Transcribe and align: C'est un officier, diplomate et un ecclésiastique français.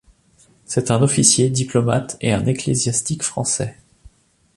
C'est 0.65 0.89
un 0.89 1.03
officier, 1.03 1.51
diplomate 1.51 2.17
et 2.21 2.33
un 2.33 2.43
ecclésiastique 2.47 3.21
français. 3.21 3.77